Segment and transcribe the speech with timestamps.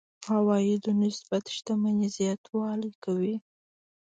[0.33, 3.35] عوایدو نسبت شتمنۍ زياتوالی کوي.